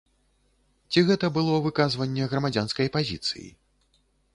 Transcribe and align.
Ці 0.93 1.03
гэта 1.11 1.29
было 1.37 1.61
выказванне 1.67 2.23
грамадзянскай 2.35 2.87
пазіцыі? 2.97 3.49